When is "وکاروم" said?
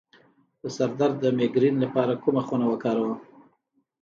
2.69-3.13